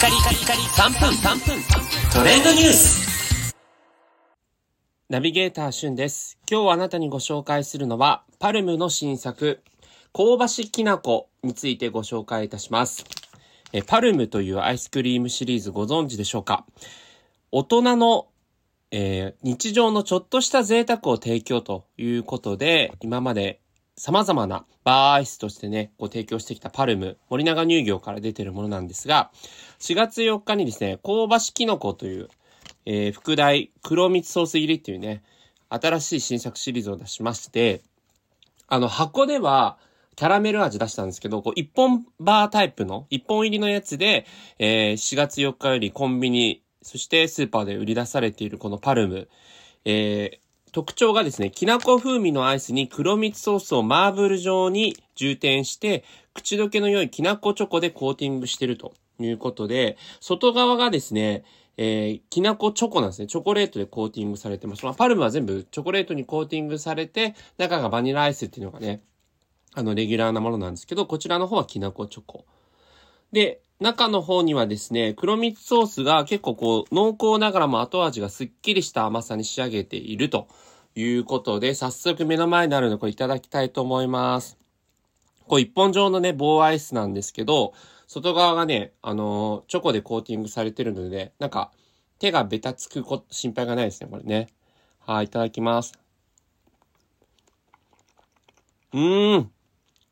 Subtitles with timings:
[0.00, 1.62] カリカリカリ3分3分
[2.10, 3.54] トレンドニュース
[5.10, 6.38] ナビゲーターしゅんです。
[6.50, 9.60] 今日あなたにご紹介するのは、パルムの新作、
[10.14, 13.04] 香ばしきなこについてご紹介いたします。
[13.74, 16.64] えパルムというアイスクリームシリーズご存知でしょうか？
[17.52, 18.28] 大人の、
[18.92, 23.60] えー日常のちょっとした贅沢を提供ということで、今まで
[24.00, 29.30] 様々なバーアイスとしてね、ご提供してきたパルム、森永乳業から出てるものなんですが、
[29.78, 32.30] 4月4日にですね、香ばしきのこという、
[32.86, 35.22] えー、副題、黒蜜ソース入りっていうね、
[35.68, 37.82] 新しい新作シリーズを出しまして、
[38.68, 39.76] あの、箱では、
[40.16, 44.24] キャラメル味出したんですけど、こう、一本バータイプの、一本入りのやつで、
[44.58, 49.28] えー4月4日よりコンビニ、そしてスーパーで売り出されているこのパルム、
[49.84, 61.44] えー特徴がですね、きなこ風味のアイスに黒蜜ソースをマーブル状に充填して、口どけの良いきなこチョコでコーティングしてるということで、外側がですね、
[61.76, 63.26] えー、きなこチョコなんですね。
[63.26, 64.84] チョコレートでコーティングされてます。
[64.84, 69.02] まあ、パルムは全部チョコレートにコーティングされて、中がバニラアイスっていうのがね、
[69.74, 72.44] あの、レギュラーなものなんですけど、こちらの方はきなこチョコ。
[73.32, 80.48] で、中の方にはですね、黒蜜ソースが結構こう、濃厚ながらも後味がすっきりした甘さに仕上げていると
[80.94, 84.58] いうことで、早速目の前にあるのでこれいただきたいと思います。
[85.46, 87.72] こう一本状のね、棒アイスなんですけど、
[88.06, 91.72] 外側がね、あのーチョコでコーティングされてるので、ねなんか、
[92.18, 94.48] 手がベタつくこ心配がないですね、これね。
[94.98, 95.94] はい、いただきます。
[98.92, 99.50] うーん。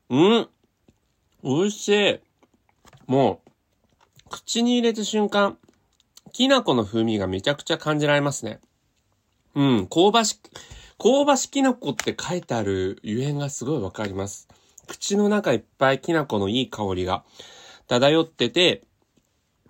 [0.09, 0.49] うん。
[1.43, 2.19] 美味しい。
[3.05, 3.48] もう、
[4.29, 5.57] 口に入れた瞬間、
[6.31, 8.59] きな粉の風味がめちゃくちゃ感じられますね。
[9.55, 10.39] うん、香ばし、
[10.97, 14.47] 香ばしきな粉って書いてあるゆえんがすごいわかります。
[14.87, 17.23] 口の中いっぱいきな粉のいい香りが
[17.87, 18.83] 漂ってて、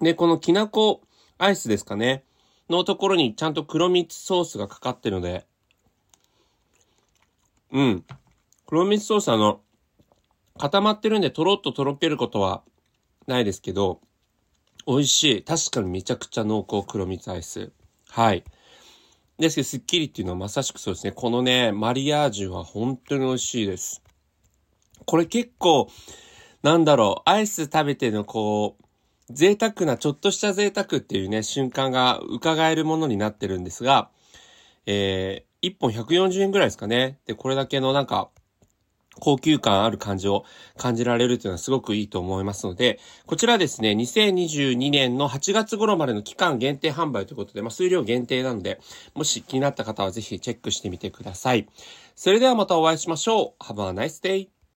[0.01, 1.01] で、このきなこ
[1.37, 2.23] アイスですかね、
[2.69, 5.45] のところにちゃんと黒蜜ソースがかかってるので、
[7.71, 8.03] うん。
[8.65, 9.61] 黒蜜ソースあの、
[10.57, 12.63] 固まってるんでとろっととろけることは
[13.27, 14.01] ないですけど、
[14.87, 15.43] 美味しい。
[15.43, 17.71] 確かにめちゃくちゃ濃厚黒蜜アイス。
[18.09, 18.43] はい。
[19.37, 21.11] ですけど、スッキリっていうのはまさしくそうですね。
[21.13, 24.01] このね、マリアージュは本当に美味しいです。
[25.05, 25.89] これ結構、
[26.61, 28.83] なんだろう、アイス食べてのこう、
[29.33, 34.09] 贅沢な、ちょっとした贅沢っていうね、瞬間が伺えるものになってるんですが、
[34.85, 37.19] えー、1本140円ぐらいですかね。
[37.25, 38.29] で、これだけのなんか、
[39.19, 40.45] 高級感ある感じを
[40.77, 48.79] 感じられるというのはすごくいいと思いますので、こちらですね、2022年の8月頃までの期間限定販売ということで、まあ、数量限定なので、
[49.13, 51.67] もし気になった方はぜひチェックしてみてください。
[52.15, 53.63] それではまたお会いしましょう。
[53.63, 54.58] Have a nice day!